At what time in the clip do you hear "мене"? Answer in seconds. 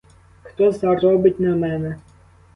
1.55-1.99